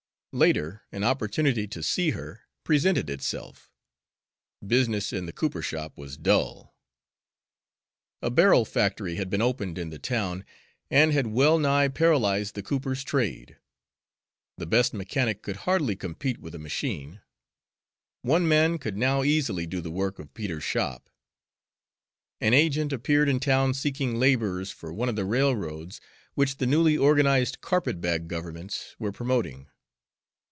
Later 0.33 0.83
an 0.93 1.03
opportunity 1.03 1.67
to 1.67 1.83
see 1.83 2.11
her 2.11 2.43
presented 2.63 3.09
itself. 3.09 3.69
Business 4.65 5.11
in 5.11 5.25
the 5.25 5.33
cooper 5.33 5.61
shop 5.61 5.97
was 5.97 6.15
dull. 6.15 6.73
A 8.21 8.29
barrel 8.29 8.63
factory 8.63 9.15
had 9.17 9.29
been 9.29 9.41
opened 9.41 9.77
in 9.77 9.89
the 9.89 9.99
town, 9.99 10.45
and 10.89 11.11
had 11.11 11.27
well 11.27 11.59
nigh 11.59 11.89
paralyzed 11.89 12.55
the 12.55 12.63
cooper's 12.63 13.03
trade. 13.03 13.57
The 14.55 14.65
best 14.65 14.93
mechanic 14.93 15.41
could 15.41 15.57
hardly 15.67 15.97
compete 15.97 16.37
with 16.39 16.55
a 16.55 16.59
machine. 16.59 17.19
One 18.21 18.47
man 18.47 18.77
could 18.77 18.95
now 18.95 19.23
easily 19.23 19.67
do 19.67 19.81
the 19.81 19.91
work 19.91 20.17
of 20.17 20.33
Peter's 20.33 20.63
shop. 20.63 21.09
An 22.39 22.53
agent 22.53 22.93
appeared 22.93 23.27
in 23.27 23.41
town 23.41 23.73
seeking 23.73 24.15
laborers 24.15 24.71
for 24.71 24.93
one 24.93 25.09
of 25.09 25.17
the 25.17 25.25
railroads 25.25 25.99
which 26.35 26.55
the 26.55 26.65
newly 26.67 26.97
organized 26.97 27.59
carpet 27.59 27.99
bag 27.99 28.29
governments 28.29 28.95
were 28.97 29.11
promoting. 29.11 29.67